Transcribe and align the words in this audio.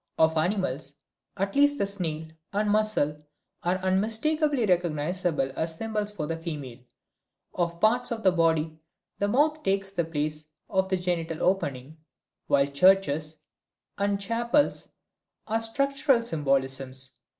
Of 0.17 0.35
animals, 0.35 0.95
at 1.37 1.55
least 1.55 1.77
the 1.77 1.85
snail 1.85 2.25
and 2.53 2.71
mussel 2.71 3.23
are 3.61 3.75
unmistakably 3.77 4.65
recognizable 4.65 5.51
as 5.55 5.75
symbols 5.75 6.09
for 6.09 6.25
the 6.25 6.37
female; 6.37 6.79
of 7.53 7.79
parts 7.79 8.09
of 8.09 8.23
the 8.23 8.31
body 8.31 8.79
the 9.19 9.27
mouth 9.27 9.61
takes 9.61 9.91
the 9.91 10.03
place 10.03 10.47
of 10.71 10.89
the 10.89 10.97
genital 10.97 11.43
opening, 11.43 11.97
while 12.47 12.65
churches 12.65 13.37
and 13.95 14.19
chapels 14.19 14.89
are 15.45 15.59
structural 15.59 16.23
symbolisms. 16.23 17.11